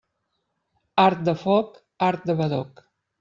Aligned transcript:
Art 1.03 1.21
de 1.27 1.35
foc, 1.41 1.77
art 2.09 2.25
de 2.31 2.37
badoc. 2.41 2.83